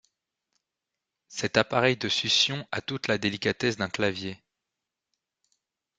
Cet 1.27 1.57
appareil 1.57 1.95
de 1.95 2.09
succion 2.09 2.67
a 2.71 2.81
toute 2.81 3.07
la 3.07 3.19
délicatesse 3.19 3.77
d’un 3.77 3.87
clavier. 3.91 4.41